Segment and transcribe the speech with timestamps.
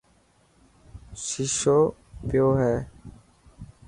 [1.23, 1.79] ششو
[2.27, 2.75] پيو هي.